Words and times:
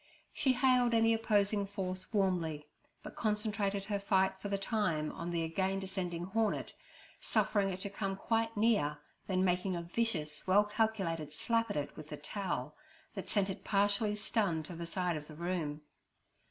She 0.33 0.53
hailed 0.53 0.95
any 0.95 1.13
opposing 1.13 1.67
force 1.67 2.11
warmly, 2.11 2.65
but 3.03 3.15
concentrated 3.15 3.83
her 3.85 3.99
fight 3.99 4.39
for 4.41 4.49
the 4.49 4.57
time 4.57 5.11
on 5.11 5.29
the 5.29 5.43
again 5.43 5.79
descending 5.79 6.23
hornet, 6.25 6.73
suffering 7.19 7.69
it 7.69 7.81
to 7.81 7.89
come 7.91 8.15
quite 8.15 8.57
near, 8.57 8.97
then 9.27 9.45
making 9.45 9.75
a 9.75 9.83
vicious, 9.83 10.47
well 10.47 10.63
calculated 10.63 11.33
slap 11.33 11.69
at 11.69 11.77
it 11.77 11.95
with 11.95 12.09
the 12.09 12.17
towel 12.17 12.75
that 13.13 13.29
sent 13.29 13.47
it 13.47 13.63
partially 13.63 14.15
stunned 14.15 14.65
to 14.65 14.75
the 14.75 14.87
side 14.87 15.17
of 15.17 15.27
the 15.27 15.35
room. 15.35 15.83